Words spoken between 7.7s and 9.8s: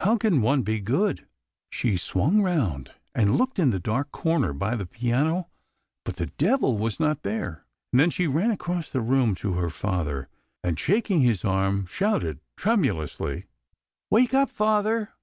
And then she ran across the room to her